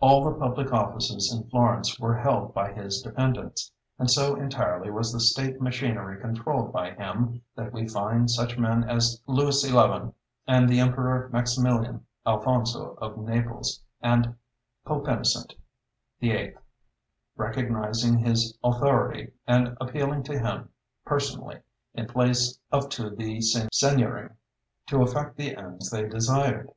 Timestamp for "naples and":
13.18-14.34